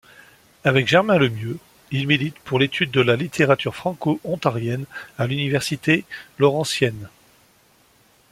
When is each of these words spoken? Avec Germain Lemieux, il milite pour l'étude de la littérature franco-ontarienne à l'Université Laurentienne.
Avec 0.63 0.87
Germain 0.87 1.19
Lemieux, 1.19 1.59
il 1.91 2.07
milite 2.07 2.39
pour 2.39 2.57
l'étude 2.57 2.89
de 2.89 3.01
la 3.01 3.15
littérature 3.15 3.75
franco-ontarienne 3.75 4.87
à 5.19 5.27
l'Université 5.27 6.05
Laurentienne. 6.39 7.07